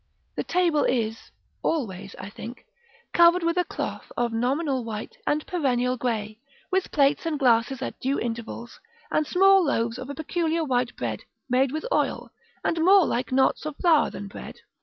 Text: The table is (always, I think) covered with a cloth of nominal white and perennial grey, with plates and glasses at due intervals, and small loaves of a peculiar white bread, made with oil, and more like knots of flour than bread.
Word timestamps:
The 0.35 0.43
table 0.43 0.83
is 0.83 1.29
(always, 1.61 2.15
I 2.17 2.31
think) 2.31 2.65
covered 3.13 3.43
with 3.43 3.55
a 3.55 3.63
cloth 3.63 4.11
of 4.17 4.33
nominal 4.33 4.83
white 4.83 5.15
and 5.27 5.45
perennial 5.45 5.95
grey, 5.95 6.39
with 6.71 6.89
plates 6.91 7.27
and 7.27 7.37
glasses 7.37 7.83
at 7.83 7.99
due 7.99 8.19
intervals, 8.19 8.79
and 9.11 9.27
small 9.27 9.63
loaves 9.63 9.99
of 9.99 10.09
a 10.09 10.15
peculiar 10.15 10.65
white 10.65 10.95
bread, 10.95 11.19
made 11.51 11.71
with 11.71 11.85
oil, 11.93 12.31
and 12.65 12.83
more 12.83 13.05
like 13.05 13.31
knots 13.31 13.63
of 13.63 13.77
flour 13.79 14.09
than 14.09 14.27
bread. 14.27 14.61